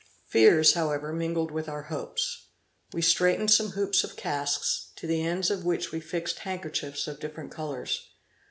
Fears, 0.25 0.73
however, 0.73 1.13
mingled 1.13 1.51
with 1.51 1.69
our 1.69 1.83
hopes. 1.83 2.47
We 2.91 3.03
straightened 3.03 3.51
some 3.51 3.73
hoops 3.73 4.03
of 4.03 4.15
casks, 4.15 4.87
to 4.95 5.05
the 5.05 5.21
ends 5.21 5.51
of 5.51 5.63
which 5.63 5.91
we 5.91 5.99
fixed 5.99 6.39
handkerchiefs 6.39 7.05
of 7.07 7.19
different 7.19 7.51
colors. 7.51 8.07